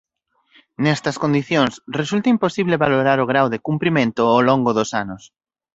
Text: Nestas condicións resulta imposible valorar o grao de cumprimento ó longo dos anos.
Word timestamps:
Nestas 0.83 1.19
condicións 1.23 1.73
resulta 1.99 2.27
imposible 2.35 2.81
valorar 2.85 3.17
o 3.21 3.29
grao 3.31 3.47
de 3.53 3.63
cumprimento 3.67 4.21
ó 4.35 4.37
longo 4.49 4.71
dos 4.77 4.89
anos. 5.03 5.23